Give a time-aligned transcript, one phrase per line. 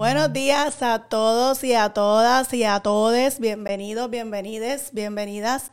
[0.00, 3.38] Buenos días a todos y a todas y a todes.
[3.38, 5.72] Bienvenidos, bienvenides, bienvenidas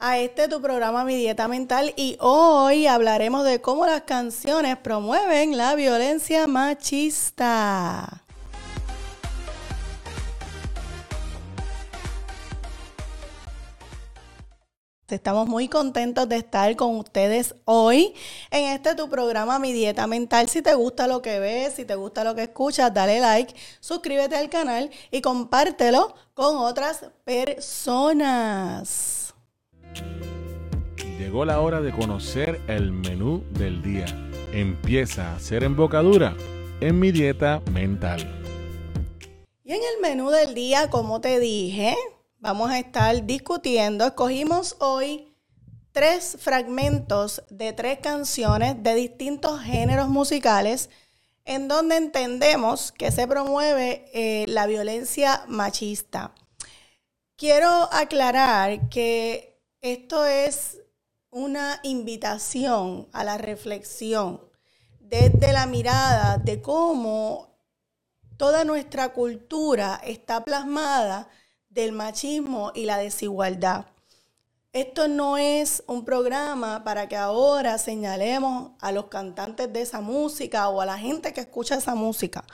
[0.00, 5.56] a este tu programa Mi Dieta Mental y hoy hablaremos de cómo las canciones promueven
[5.56, 8.24] la violencia machista.
[15.10, 18.12] Estamos muy contentos de estar con ustedes hoy
[18.50, 20.50] en este tu programa Mi Dieta Mental.
[20.50, 24.36] Si te gusta lo que ves, si te gusta lo que escuchas, dale like, suscríbete
[24.36, 28.54] al canal y compártelo con otras personas.
[31.18, 34.04] Llegó la hora de conocer el menú del día.
[34.52, 36.36] Empieza a hacer embocadura
[36.80, 38.20] en mi dieta mental.
[39.64, 41.96] Y en el menú del día, como te dije,
[42.40, 44.06] vamos a estar discutiendo.
[44.06, 45.34] Escogimos hoy
[45.92, 50.90] tres fragmentos de tres canciones de distintos géneros musicales
[51.44, 56.34] en donde entendemos que se promueve eh, la violencia machista.
[57.36, 60.78] Quiero aclarar que esto es
[61.30, 64.42] una invitación a la reflexión
[65.00, 67.56] desde la mirada de cómo
[68.36, 71.28] toda nuestra cultura está plasmada
[71.70, 73.86] del machismo y la desigualdad.
[74.72, 80.68] Esto no es un programa para que ahora señalemos a los cantantes de esa música
[80.68, 82.44] o a la gente que escucha esa música,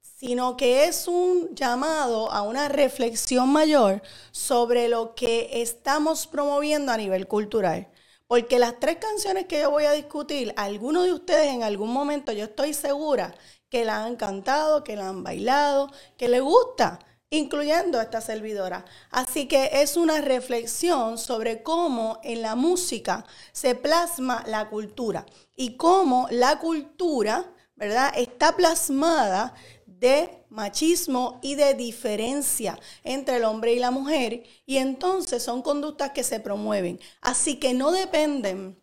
[0.00, 6.96] sino que es un llamado a una reflexión mayor sobre lo que estamos promoviendo a
[6.98, 7.88] nivel cultural.
[8.26, 12.30] Porque las tres canciones que yo voy a discutir, algunos de ustedes en algún momento
[12.32, 13.34] yo estoy segura
[13.70, 16.98] que la han cantado, que la han bailado, que le gusta
[17.30, 18.84] incluyendo esta servidora.
[19.10, 25.76] Así que es una reflexión sobre cómo en la música se plasma la cultura y
[25.76, 29.54] cómo la cultura, ¿verdad?, está plasmada
[29.86, 36.12] de machismo y de diferencia entre el hombre y la mujer y entonces son conductas
[36.12, 37.00] que se promueven.
[37.20, 38.80] Así que no dependen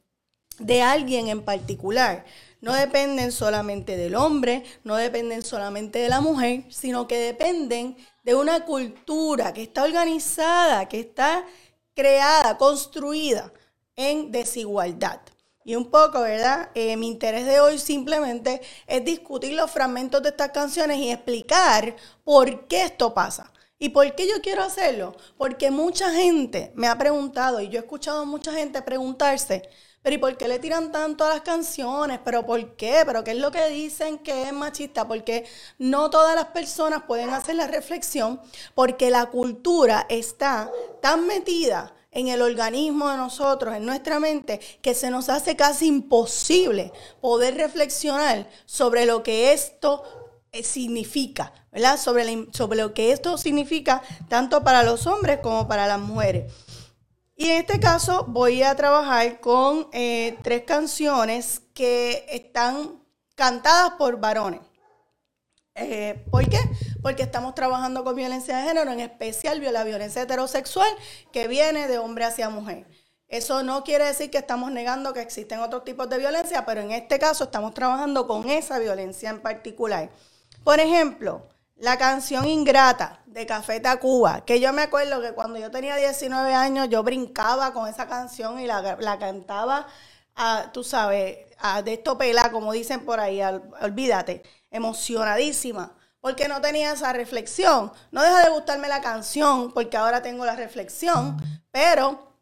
[0.60, 2.26] de alguien en particular,
[2.62, 8.34] no dependen solamente del hombre, no dependen solamente de la mujer, sino que dependen de
[8.34, 11.46] una cultura que está organizada, que está
[11.94, 13.54] creada, construida
[13.96, 15.22] en desigualdad.
[15.64, 16.72] Y un poco, ¿verdad?
[16.74, 21.96] Eh, mi interés de hoy simplemente es discutir los fragmentos de estas canciones y explicar
[22.24, 23.52] por qué esto pasa.
[23.78, 25.16] ¿Y por qué yo quiero hacerlo?
[25.38, 29.70] Porque mucha gente me ha preguntado, y yo he escuchado a mucha gente preguntarse,
[30.06, 32.20] pero ¿y por qué le tiran tanto a las canciones?
[32.24, 33.02] ¿Pero por qué?
[33.08, 35.08] ¿Pero qué es lo que dicen que es machista?
[35.08, 35.48] Porque
[35.80, 38.40] no todas las personas pueden hacer la reflexión
[38.76, 40.72] porque la cultura está
[41.02, 45.88] tan metida en el organismo de nosotros, en nuestra mente, que se nos hace casi
[45.88, 50.04] imposible poder reflexionar sobre lo que esto
[50.52, 52.00] eh, significa, ¿verdad?
[52.00, 56.54] Sobre, sobre lo que esto significa tanto para los hombres como para las mujeres.
[57.36, 63.04] Y en este caso voy a trabajar con eh, tres canciones que están
[63.36, 64.62] cantadas por varones.
[65.76, 66.60] Eh, ¿Por qué?
[67.02, 70.88] Porque estamos trabajando con violencia de género, en especial la violencia heterosexual
[71.34, 72.88] que viene de hombre hacia mujer.
[73.28, 76.92] Eso no quiere decir que estamos negando que existen otros tipos de violencia, pero en
[76.92, 80.10] este caso estamos trabajando con esa violencia en particular.
[80.64, 85.70] Por ejemplo, la canción Ingrata de Café Tacuba, que yo me acuerdo que cuando yo
[85.72, 89.88] tenía 19 años yo brincaba con esa canción y la, cantaba,
[90.36, 92.18] a, tú sabes, a, de esto
[92.52, 93.42] como dicen por ahí,
[93.82, 97.92] olvídate, emocionadísima, porque no tenía esa reflexión.
[98.12, 101.38] No deja de gustarme la canción, porque ahora tengo la reflexión,
[101.72, 102.40] pero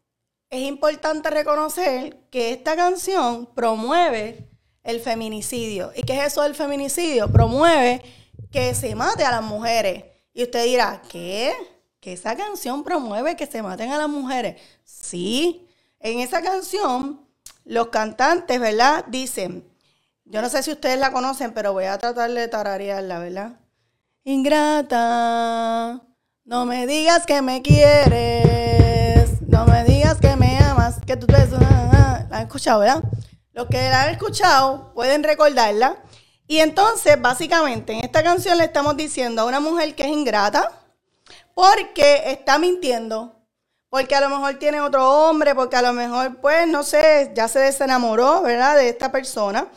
[0.48, 4.48] es importante reconocer que esta canción promueve
[4.84, 5.92] el feminicidio.
[5.96, 7.30] ¿Y qué es eso del feminicidio?
[7.30, 8.02] Promueve
[8.50, 10.04] que se mate a las mujeres.
[10.32, 11.54] Y usted dirá, ¿qué?
[12.00, 14.60] ¿Que esa canción promueve que se maten a las mujeres?
[14.84, 15.68] Sí,
[16.00, 17.26] en esa canción
[17.64, 19.04] los cantantes, ¿verdad?
[19.08, 19.66] Dicen,
[20.24, 23.60] yo no sé si ustedes la conocen, pero voy a tratar de tararearla, ¿verdad?
[24.24, 26.02] Ingrata,
[26.44, 31.34] no me digas que me quieres, no me digas que me amas, que tú te...
[31.34, 33.04] La han escuchado, ¿verdad?
[33.52, 36.02] Los que la han escuchado pueden recordarla.
[36.46, 40.70] Y entonces, básicamente, en esta canción le estamos diciendo a una mujer que es ingrata
[41.54, 43.34] porque está mintiendo,
[43.88, 47.48] porque a lo mejor tiene otro hombre, porque a lo mejor, pues, no sé, ya
[47.48, 49.68] se desenamoró, ¿verdad?, de esta persona.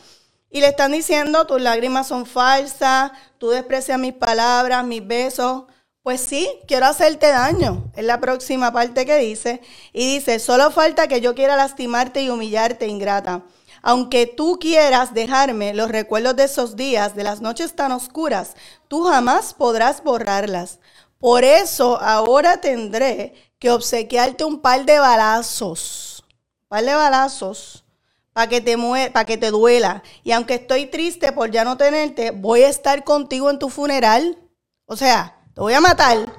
[0.50, 5.64] Y le están diciendo, tus lágrimas son falsas, tú desprecias mis palabras, mis besos.
[6.02, 7.90] Pues sí, quiero hacerte daño.
[7.94, 9.60] Es la próxima parte que dice.
[9.92, 13.42] Y dice, solo falta que yo quiera lastimarte y humillarte, ingrata.
[13.82, 18.54] Aunque tú quieras dejarme los recuerdos de esos días, de las noches tan oscuras,
[18.88, 20.78] tú jamás podrás borrarlas.
[21.18, 26.24] Por eso ahora tendré que obsequiarte un par de balazos.
[26.62, 27.84] Un par de balazos
[28.32, 28.76] para que, te
[29.10, 30.02] para que te duela.
[30.22, 34.38] Y aunque estoy triste por ya no tenerte, voy a estar contigo en tu funeral.
[34.86, 36.32] O sea, te voy a matar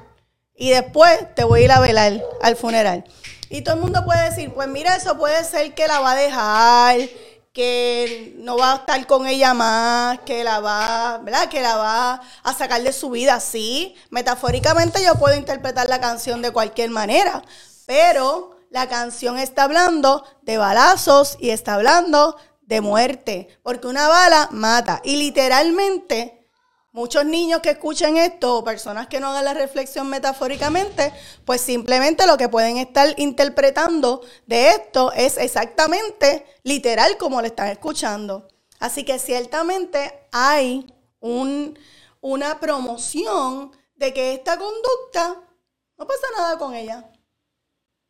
[0.56, 3.03] y después te voy a ir a velar al funeral.
[3.50, 6.15] Y todo el mundo puede decir, pues mira, eso puede ser que la va a
[6.15, 7.00] dejar,
[7.54, 11.50] que no va a estar con ella más, que la va, ¿verdad?
[11.50, 13.40] Que la va a sacar de su vida.
[13.40, 17.44] Sí, metafóricamente yo puedo interpretar la canción de cualquier manera,
[17.86, 24.48] pero la canción está hablando de balazos y está hablando de muerte, porque una bala
[24.51, 25.01] mata.
[25.04, 26.38] Y literalmente,
[26.91, 31.13] muchos niños que escuchen esto o personas que no hagan la reflexión metafóricamente,
[31.45, 37.69] pues simplemente lo que pueden estar interpretando de esto es exactamente literal como lo están
[37.69, 38.47] escuchando.
[38.80, 41.77] Así que ciertamente hay un,
[42.21, 45.44] una promoción de que esta conducta
[45.97, 47.12] no pasa nada con ella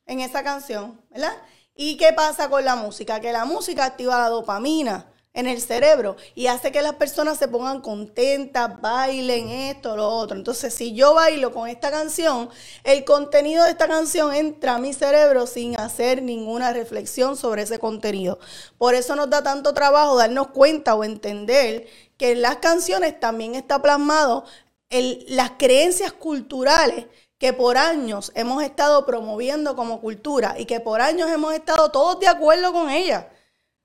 [0.06, 1.36] en esa canción, ¿verdad?
[1.74, 3.20] ¿Y qué pasa con la música?
[3.20, 7.48] Que la música activa la dopamina en el cerebro y hace que las personas se
[7.48, 10.36] pongan contentas, bailen esto, lo otro.
[10.36, 12.50] Entonces, si yo bailo con esta canción,
[12.84, 17.80] el contenido de esta canción entra a mi cerebro sin hacer ninguna reflexión sobre ese
[17.80, 18.40] contenido.
[18.78, 21.88] Por eso nos da tanto trabajo darnos cuenta o entender
[22.18, 24.46] que en las canciones también está plasmado
[24.90, 27.06] las creencias culturales
[27.38, 32.20] que por años hemos estado promoviendo como cultura y que por años hemos estado todos
[32.20, 33.30] de acuerdo con ella.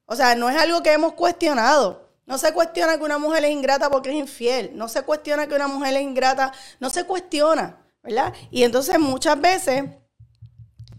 [0.07, 2.11] O sea, no es algo que hemos cuestionado.
[2.27, 4.73] No se cuestiona que una mujer es ingrata porque es infiel.
[4.75, 6.53] No se cuestiona que una mujer es ingrata.
[6.81, 8.33] No se cuestiona, ¿verdad?
[8.51, 9.85] Y entonces muchas veces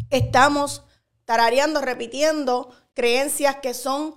[0.10, 0.84] estamos
[1.26, 4.16] tarareando, repitiendo creencias que son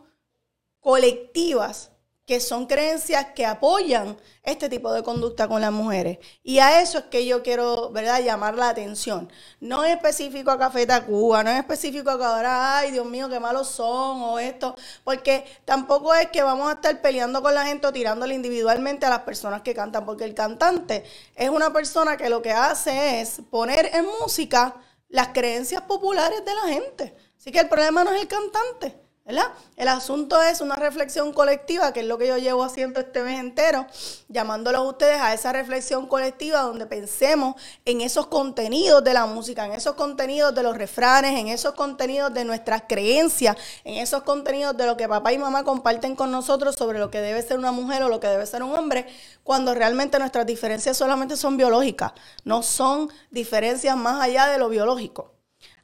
[0.80, 1.92] colectivas
[2.28, 6.18] que son creencias que apoyan este tipo de conducta con las mujeres.
[6.42, 9.32] Y a eso es que yo quiero, ¿verdad?, llamar la atención.
[9.60, 13.30] No es específico a Café Tacuba, no es específico a que ahora, ay, Dios mío,
[13.30, 17.64] qué malos son, o esto, porque tampoco es que vamos a estar peleando con la
[17.64, 21.04] gente o tirándole individualmente a las personas que cantan, porque el cantante
[21.34, 24.74] es una persona que lo que hace es poner en música
[25.08, 27.16] las creencias populares de la gente.
[27.38, 29.07] Así que el problema no es el cantante.
[29.28, 29.52] ¿Verdad?
[29.76, 33.38] El asunto es una reflexión colectiva, que es lo que yo llevo haciendo este mes
[33.38, 33.86] entero,
[34.28, 37.54] llamándolos a ustedes a esa reflexión colectiva donde pensemos
[37.84, 42.32] en esos contenidos de la música, en esos contenidos de los refranes, en esos contenidos
[42.32, 43.54] de nuestras creencias,
[43.84, 47.20] en esos contenidos de lo que papá y mamá comparten con nosotros sobre lo que
[47.20, 49.06] debe ser una mujer o lo que debe ser un hombre,
[49.44, 52.12] cuando realmente nuestras diferencias solamente son biológicas,
[52.44, 55.34] no son diferencias más allá de lo biológico.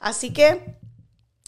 [0.01, 0.79] Así que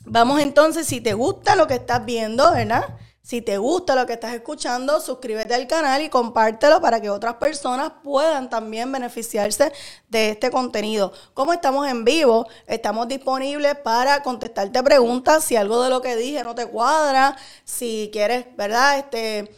[0.08, 2.84] Vamos entonces, si te gusta lo que estás viendo, ¿verdad?
[3.22, 7.34] Si te gusta lo que estás escuchando, suscríbete al canal y compártelo para que otras
[7.34, 9.72] personas puedan también beneficiarse
[10.08, 11.12] de este contenido.
[11.34, 15.42] Como estamos en vivo, estamos disponibles para contestarte preguntas.
[15.42, 18.98] Si algo de lo que dije no te cuadra, si quieres, ¿verdad?
[18.98, 19.52] Este,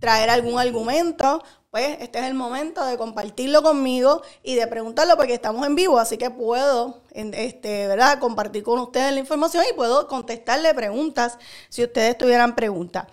[0.00, 1.42] traer algún argumento,
[1.74, 5.98] pues este es el momento de compartirlo conmigo y de preguntarlo porque estamos en vivo,
[5.98, 11.36] así que puedo, este, ¿verdad?, compartir con ustedes la información y puedo contestarle preguntas
[11.70, 13.08] si ustedes tuvieran preguntas.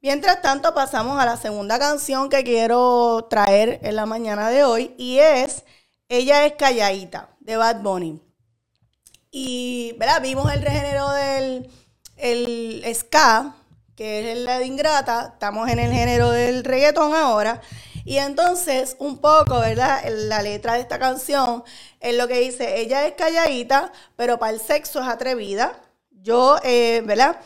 [0.00, 4.94] Mientras tanto, pasamos a la segunda canción que quiero traer en la mañana de hoy
[4.96, 5.64] y es
[6.08, 8.22] Ella es Calladita, de Bad Bunny.
[9.32, 10.22] Y, ¿verdad?
[10.22, 11.68] Vimos el género del
[12.16, 13.56] el ska,
[13.96, 17.60] que es la de Ingrata, estamos en el género del reggaeton ahora.
[18.08, 20.02] Y entonces, un poco, ¿verdad?
[20.08, 21.62] La letra de esta canción
[22.00, 25.78] es lo que dice, ella es calladita, pero para el sexo es atrevida.
[26.10, 27.38] Yo, eh, ¿verdad?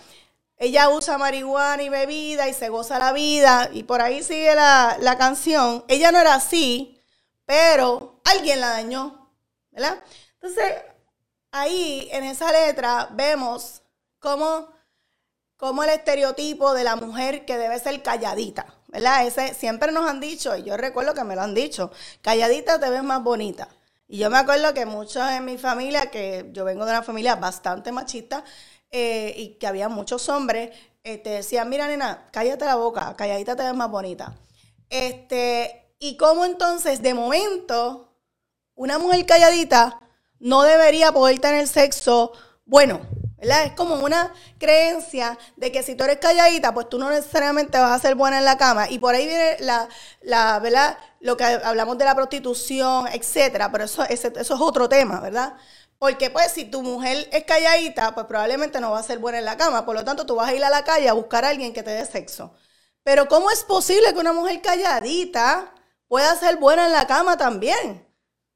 [0.57, 4.99] Ella usa marihuana y bebida y se goza la vida y por ahí sigue la,
[5.01, 5.85] la canción.
[5.89, 7.03] Ella no era así,
[7.45, 9.33] pero alguien la dañó,
[9.73, 9.99] ¿verdad?
[10.35, 10.75] Entonces,
[11.51, 13.83] ahí en esa letra vemos
[14.21, 14.69] cómo,
[15.57, 19.27] cómo el estereotipo de la mujer que debe ser calladita, ¿verdad?
[19.27, 22.91] Ese, siempre nos han dicho, y yo recuerdo que me lo han dicho, calladita te
[22.91, 23.69] ves más bonita.
[24.07, 27.37] Y yo me acuerdo que muchos en mi familia, que yo vengo de una familia
[27.37, 28.45] bastante machista,
[28.91, 30.71] eh, y que había muchos hombres,
[31.03, 34.37] te este, decían, mira nena, cállate la boca, calladita te ves más bonita.
[34.91, 38.13] Este, y cómo entonces, de momento,
[38.75, 39.99] una mujer calladita
[40.39, 42.33] no debería poder tener sexo
[42.67, 43.01] bueno,
[43.43, 47.93] es como una creencia de que si tú eres calladita, pues tú no necesariamente vas
[47.93, 48.89] a ser buena en la cama.
[48.89, 49.89] Y por ahí viene la,
[50.23, 50.97] la ¿verdad?
[51.21, 55.55] Lo que hablamos de la prostitución, etcétera, pero eso, eso es otro tema, ¿verdad?
[55.99, 59.45] Porque pues si tu mujer es calladita, pues probablemente no va a ser buena en
[59.45, 59.85] la cama.
[59.87, 61.83] Por lo tanto, tú vas a ir a la calle a buscar a alguien que
[61.83, 62.55] te dé sexo.
[63.05, 65.73] Pero ¿cómo es posible que una mujer calladita
[66.09, 68.07] pueda ser buena en la cama también?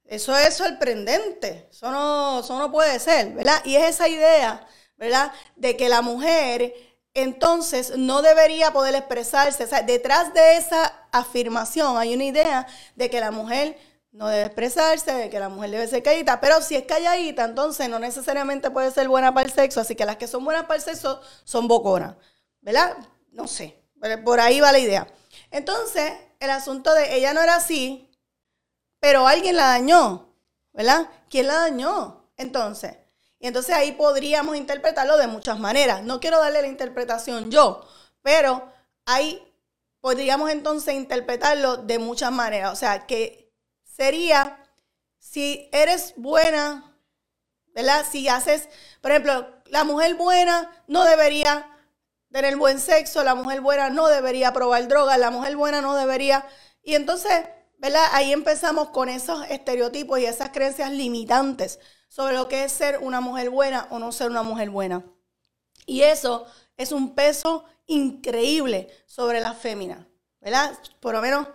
[0.07, 1.69] Eso es sorprendente.
[1.71, 3.61] Eso no, eso no puede ser, ¿verdad?
[3.65, 5.33] Y es esa idea, ¿verdad?
[5.57, 6.75] De que la mujer
[7.15, 9.65] entonces no debería poder expresarse.
[9.65, 13.79] O sea, detrás de esa afirmación hay una idea de que la mujer
[14.13, 17.89] no debe expresarse, de que la mujer debe ser calladita, pero si es calladita, entonces
[17.89, 20.77] no necesariamente puede ser buena para el sexo, así que las que son buenas para
[20.77, 22.17] el sexo son boconas,
[22.63, 22.97] ¿verdad?
[23.33, 23.79] No sé,
[24.25, 25.07] por ahí va la idea.
[25.51, 28.06] Entonces, el asunto de ella no era así,
[29.07, 30.35] pero alguien la dañó,
[30.73, 31.09] ¿verdad?
[31.31, 32.29] ¿Quién la dañó?
[32.37, 32.97] Entonces,
[33.39, 36.03] y entonces ahí podríamos interpretarlo de muchas maneras.
[36.03, 37.87] No quiero darle la interpretación yo,
[38.21, 38.69] pero
[39.05, 39.41] ahí
[40.01, 42.73] podríamos entonces interpretarlo de muchas maneras.
[42.73, 44.59] O sea, que sería,
[45.21, 46.99] si eres buena,
[47.77, 48.05] ¿verdad?
[48.11, 48.69] Si haces,
[49.01, 51.71] por ejemplo, la mujer buena no debería
[52.33, 56.45] tener buen sexo, la mujer buena no debería probar drogas, la mujer buena no debería...
[56.83, 57.45] Y entonces,
[57.79, 58.05] ¿verdad?
[58.13, 61.79] Ahí empezamos con esos estereotipos y esas creencias limitantes
[62.09, 65.05] sobre lo que es ser una mujer buena o no ser una mujer buena.
[65.87, 70.07] Y eso es un peso increíble sobre las féminas,
[70.41, 70.79] ¿verdad?
[71.01, 71.47] Por lo menos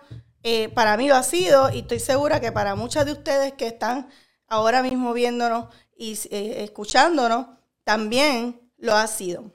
[0.42, 3.66] eh, para mí lo ha sido y estoy segura que para muchas de ustedes que
[3.66, 4.08] están
[4.48, 7.46] ahora mismo viéndonos y eh, escuchándonos,
[7.84, 9.52] también lo ha sido.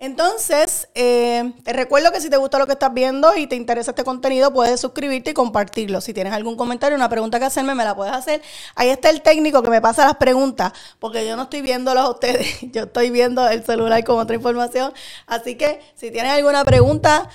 [0.00, 3.90] Entonces, eh, te recuerdo que si te gusta lo que estás viendo y te interesa
[3.90, 6.00] este contenido, puedes suscribirte y compartirlo.
[6.00, 8.40] Si tienes algún comentario, una pregunta que hacerme, me la puedes hacer.
[8.76, 12.10] Ahí está el técnico que me pasa las preguntas, porque yo no estoy viéndolos a
[12.10, 14.92] ustedes, yo estoy viendo el celular con otra información.
[15.26, 17.28] Así que si tienes alguna pregunta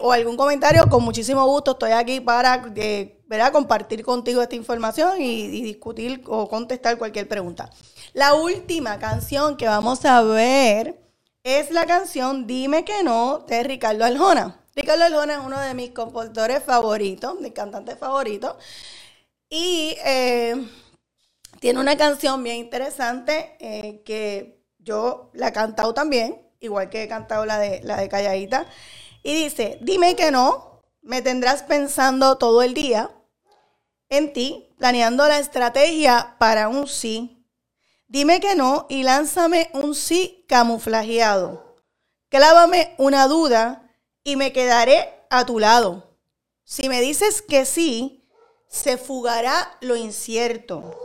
[0.00, 3.18] o algún comentario, con muchísimo gusto estoy aquí para eh,
[3.50, 7.70] compartir contigo esta información y discutir o contestar cualquier pregunta.
[8.12, 11.03] La última canción que vamos a ver
[11.44, 14.60] es la canción Dime que no de Ricardo Aljona.
[14.74, 18.56] Ricardo Aljona es uno de mis compositores favoritos, mis cantantes favoritos.
[19.50, 20.56] Y eh,
[21.60, 27.08] tiene una canción bien interesante eh, que yo la he cantado también, igual que he
[27.08, 28.66] cantado la de, la de Calladita.
[29.22, 33.10] Y dice, dime que no, me tendrás pensando todo el día
[34.08, 37.33] en ti, planeando la estrategia para un sí
[38.14, 41.80] Dime que no y lánzame un sí camuflajeado.
[42.28, 43.90] Clávame una duda
[44.22, 46.16] y me quedaré a tu lado.
[46.62, 48.24] Si me dices que sí,
[48.68, 50.96] se fugará lo incierto.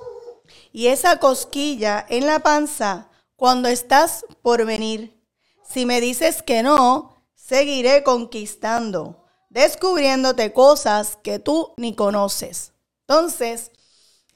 [0.71, 5.19] Y esa cosquilla en la panza cuando estás por venir.
[5.67, 12.73] Si me dices que no, seguiré conquistando, descubriéndote cosas que tú ni conoces.
[13.07, 13.71] Entonces,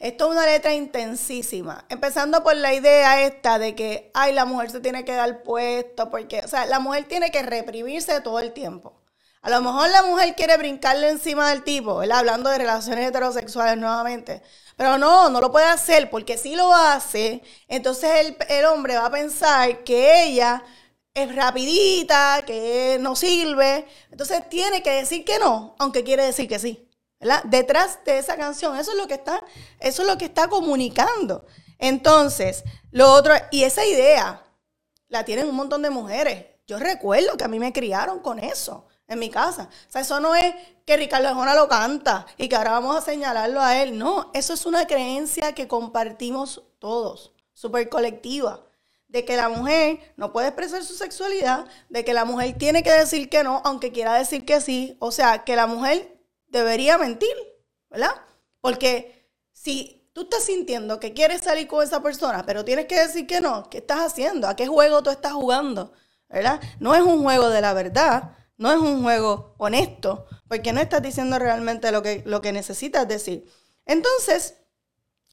[0.04, 1.86] esto es una letra intensísima.
[1.88, 6.12] Empezando por la idea esta de que, ay, la mujer se tiene que dar puesto,
[6.12, 9.02] porque, o sea, la mujer tiene que reprimirse todo el tiempo.
[9.42, 12.20] A lo mejor la mujer quiere brincarle encima del tipo, ¿verdad?
[12.20, 14.42] Hablando de relaciones heterosexuales nuevamente.
[14.76, 19.06] Pero no, no lo puede hacer, porque si lo hace, entonces el, el hombre va
[19.06, 20.64] a pensar que ella
[21.14, 23.88] es rapidita, que no sirve.
[24.12, 26.90] Entonces tiene que decir que no, aunque quiere decir que sí.
[27.46, 29.44] Detrás de esa canción, eso es lo que está,
[29.80, 31.46] eso es lo que está comunicando.
[31.80, 34.44] Entonces, lo otro, y esa idea
[35.10, 36.46] la tienen un montón de mujeres.
[36.66, 39.70] Yo recuerdo que a mí me criaron con eso en mi casa.
[39.88, 43.02] O sea, eso no es que Ricardo Arjona lo canta y que ahora vamos a
[43.02, 43.98] señalarlo a él.
[43.98, 48.66] No, eso es una creencia que compartimos todos, súper colectiva.
[49.08, 52.92] De que la mujer no puede expresar su sexualidad, de que la mujer tiene que
[52.92, 54.98] decir que no, aunque quiera decir que sí.
[55.00, 56.13] O sea, que la mujer
[56.54, 57.36] debería mentir,
[57.90, 58.14] ¿verdad?
[58.62, 63.28] Porque si tú estás sintiendo que quieres salir con esa persona, pero tienes que decir
[63.28, 64.48] que no, ¿qué estás haciendo?
[64.48, 65.92] ¿A qué juego tú estás jugando?
[66.30, 66.62] ¿Verdad?
[66.80, 71.02] No es un juego de la verdad, no es un juego honesto, porque no estás
[71.02, 73.46] diciendo realmente lo que, lo que necesitas decir.
[73.86, 74.56] Entonces,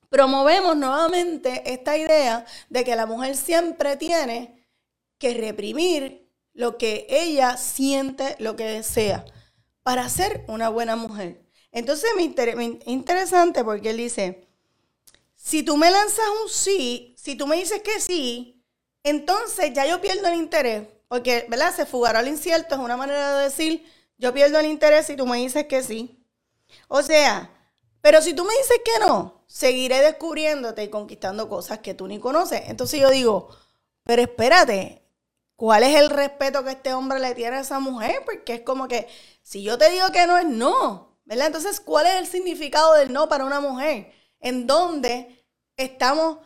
[0.09, 4.67] promovemos nuevamente esta idea de que la mujer siempre tiene
[5.19, 9.25] que reprimir lo que ella siente, lo que desea
[9.83, 11.43] para ser una buena mujer.
[11.73, 14.47] Entonces me, interesante porque él dice,
[15.35, 18.65] si tú me lanzas un sí, si tú me dices que sí,
[19.03, 21.75] entonces ya yo pierdo el interés, porque, ¿verdad?
[21.75, 23.87] Se fugará al incierto, es una manera de decir,
[24.19, 26.25] yo pierdo el interés si tú me dices que sí.
[26.89, 27.51] O sea,
[28.01, 32.19] pero si tú me dices que no, seguiré descubriéndote y conquistando cosas que tú ni
[32.19, 32.63] conoces.
[32.67, 33.49] Entonces yo digo,
[34.05, 35.00] pero espérate,
[35.61, 38.23] ¿cuál es el respeto que este hombre le tiene a esa mujer?
[38.25, 39.07] Porque es como que
[39.43, 41.49] si yo te digo que no es no, ¿verdad?
[41.49, 44.11] Entonces, ¿cuál es el significado del no para una mujer?
[44.40, 45.45] En donde
[45.76, 46.38] estamos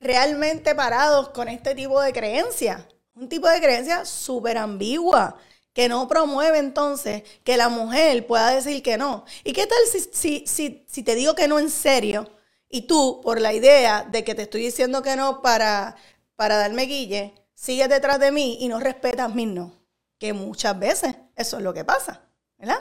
[0.00, 2.88] realmente parados con este tipo de creencia.
[3.14, 5.36] Un tipo de creencia súper ambigua,
[5.74, 9.26] que no promueve entonces que la mujer pueda decir que no.
[9.44, 12.30] ¿Y qué tal si, si, si, te digo que no en serio
[12.70, 15.96] y tú, por la idea de que te estoy diciendo que no para,
[16.34, 19.72] para darme guille, sigues detrás de mí y no respetas mis no?
[20.18, 22.20] Que muchas veces eso es lo que pasa,
[22.58, 22.78] ¿verdad?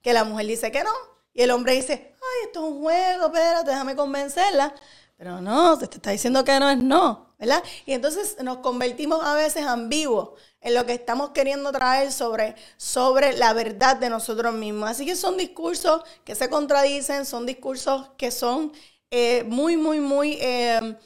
[0.00, 0.90] Que la mujer dice que no
[1.34, 4.74] y el hombre dice, ay, esto es un juego, espérate, déjame convencerla.
[5.18, 7.62] Pero no, te está diciendo que no es no, ¿verdad?
[7.84, 10.30] Y entonces nos convertimos a veces ambiguos
[10.62, 14.88] en lo que estamos queriendo traer sobre, sobre la verdad de nosotros mismos.
[14.88, 18.72] Así que son discursos que se contradicen, son discursos que son
[19.10, 20.38] eh, muy, muy, muy...
[20.40, 20.96] Eh,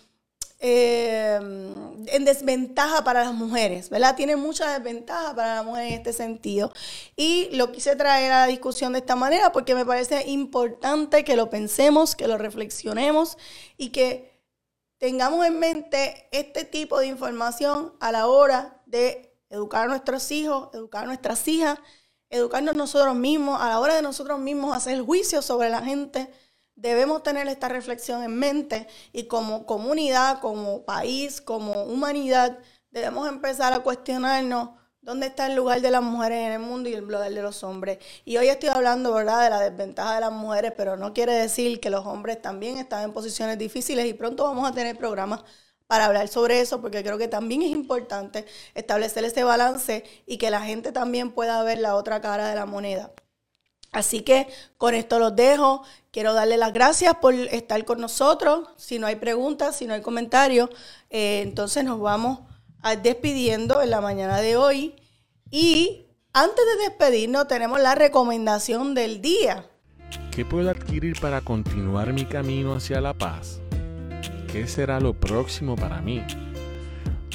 [0.69, 1.37] eh,
[2.09, 4.17] en desventaja para las mujeres, ¿verdad?
[4.17, 6.73] Tiene mucha desventaja para la mujer en este sentido.
[7.15, 11.37] Y lo quise traer a la discusión de esta manera porque me parece importante que
[11.37, 13.39] lo pensemos, que lo reflexionemos
[13.77, 14.43] y que
[14.99, 20.71] tengamos en mente este tipo de información a la hora de educar a nuestros hijos,
[20.75, 21.79] educar a nuestras hijas,
[22.29, 26.29] educarnos nosotros mismos, a la hora de nosotros mismos hacer juicio sobre la gente
[26.77, 32.59] debemos tener esta reflexión en mente y como comunidad, como país, como humanidad,
[32.91, 36.95] debemos empezar a cuestionarnos dónde está el lugar de las mujeres en el mundo y
[36.95, 37.99] el lugar de los hombres.
[38.25, 41.81] Y hoy estoy hablando, ¿verdad?, de la desventaja de las mujeres, pero no quiere decir
[41.81, 45.45] que los hombres también están en posiciones difíciles y pronto vamos a tener programas
[45.87, 50.51] para hablar sobre eso, porque creo que también es importante establecer ese balance y que
[50.51, 53.13] la gente también pueda ver la otra cara de la moneda.
[53.97, 55.83] Así que con esto los dejo.
[56.11, 58.69] Quiero darle las gracias por estar con nosotros.
[58.77, 60.69] Si no hay preguntas, si no hay comentarios,
[61.09, 62.41] eh, entonces nos vamos
[62.83, 64.95] a despidiendo en la mañana de hoy.
[65.51, 69.65] Y antes de despedirnos, tenemos la recomendación del día.
[70.31, 73.63] ¿Qué puedo adquirir para continuar mi camino hacia la paz?
[74.53, 76.23] ¿Qué será lo próximo para mí?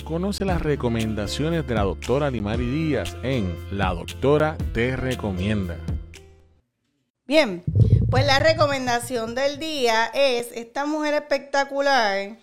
[0.03, 5.77] Conoce las recomendaciones de la doctora Limari Díaz en La Doctora Te Recomienda.
[7.31, 7.63] Bien,
[8.09, 12.38] pues la recomendación del día es esta mujer espectacular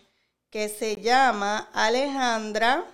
[0.48, 2.86] que se llama Alejandra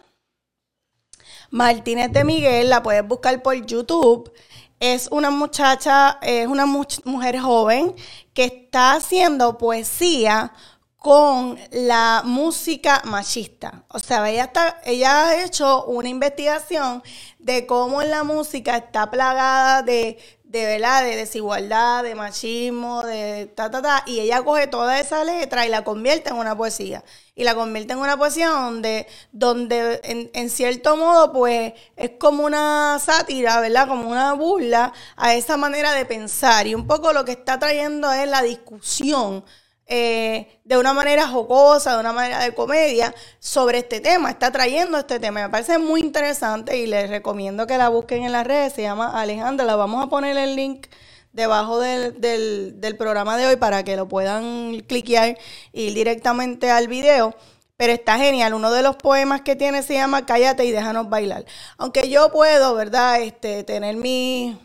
[1.50, 4.32] Martínez de Miguel, la puedes buscar por YouTube.
[4.80, 7.94] Es una muchacha, es una mujer joven
[8.32, 10.52] que está haciendo poesía
[10.96, 13.84] con la música machista.
[13.88, 17.04] O sea, ella, está, ella ha hecho una investigación
[17.38, 20.18] de cómo la música está plagada de
[20.54, 25.24] de verdad, de desigualdad, de machismo, de ta, ta, ta, y ella coge toda esa
[25.24, 27.02] letra y la convierte en una poesía.
[27.34, 32.44] Y la convierte en una poesía donde, donde en, en cierto modo, pues, es como
[32.44, 33.88] una sátira, ¿verdad?
[33.88, 36.68] Como una burla a esa manera de pensar.
[36.68, 39.44] Y un poco lo que está trayendo es la discusión
[39.86, 44.30] eh, de una manera jocosa, de una manera de comedia, sobre este tema.
[44.30, 45.42] Está trayendo este tema.
[45.42, 48.72] Me parece muy interesante y les recomiendo que la busquen en las redes.
[48.72, 49.66] Se llama Alejandra.
[49.66, 50.86] La vamos a poner el link
[51.32, 55.36] debajo del, del, programa de hoy para que lo puedan cliquear
[55.72, 57.34] y ir directamente al video.
[57.76, 58.54] Pero está genial.
[58.54, 61.44] Uno de los poemas que tiene se llama Cállate y déjanos bailar.
[61.76, 63.20] Aunque yo puedo, ¿verdad?
[63.20, 64.56] Este, tener mis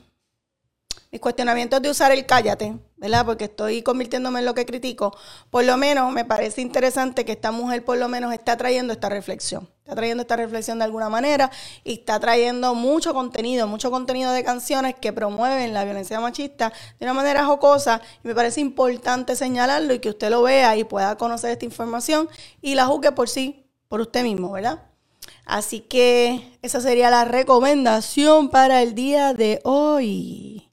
[1.11, 3.25] mis cuestionamientos de usar el cállate, ¿verdad?
[3.25, 5.15] Porque estoy convirtiéndome en lo que critico.
[5.49, 9.09] Por lo menos me parece interesante que esta mujer por lo menos está trayendo esta
[9.09, 9.69] reflexión.
[9.79, 11.49] Está trayendo esta reflexión de alguna manera
[11.83, 17.05] y está trayendo mucho contenido, mucho contenido de canciones que promueven la violencia machista de
[17.05, 18.01] una manera jocosa.
[18.23, 22.29] Y me parece importante señalarlo y que usted lo vea y pueda conocer esta información
[22.61, 24.83] y la juzgue por sí, por usted mismo, ¿verdad?
[25.45, 30.68] Así que esa sería la recomendación para el día de hoy.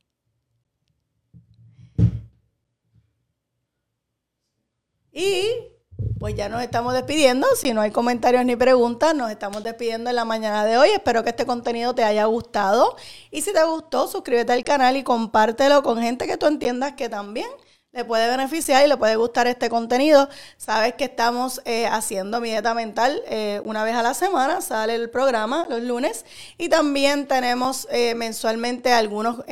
[5.16, 5.72] Y
[6.18, 7.46] pues ya nos estamos despidiendo.
[7.56, 10.90] Si no hay comentarios ni preguntas, nos estamos despidiendo en la mañana de hoy.
[10.90, 12.96] Espero que este contenido te haya gustado.
[13.30, 17.08] Y si te gustó, suscríbete al canal y compártelo con gente que tú entiendas que
[17.08, 17.48] también
[17.96, 20.28] le puede beneficiar y le puede gustar este contenido.
[20.58, 24.94] Sabes que estamos eh, haciendo mi dieta mental eh, una vez a la semana, sale
[24.94, 26.26] el programa los lunes
[26.58, 29.44] y también tenemos eh, mensualmente algunos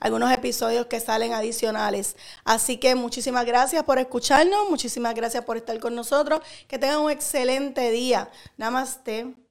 [0.00, 2.16] algunos episodios que salen adicionales.
[2.44, 6.40] Así que muchísimas gracias por escucharnos, muchísimas gracias por estar con nosotros.
[6.68, 8.30] Que tengan un excelente día.
[8.56, 9.47] Namaste.